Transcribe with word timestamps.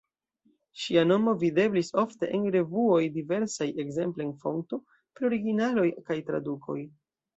Ŝia 0.83 1.01
nomo 1.09 1.33
videblis 1.43 1.91
ofte 2.03 2.29
en 2.37 2.47
revuoj 2.57 2.99
diversaj, 3.19 3.69
ekzemple 3.85 4.27
en 4.29 4.33
Fonto, 4.47 4.81
per 5.19 5.29
originaloj 5.33 5.89
kaj 6.09 6.19
tradukoj. 6.33 6.79